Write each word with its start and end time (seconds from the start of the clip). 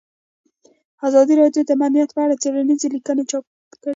ازادي 1.07 1.33
راډیو 1.41 1.63
د 1.65 1.69
امنیت 1.77 2.09
په 2.13 2.21
اړه 2.25 2.35
څېړنیزې 2.41 2.87
لیکنې 2.95 3.23
چاپ 3.31 3.43
کړي. 3.73 3.89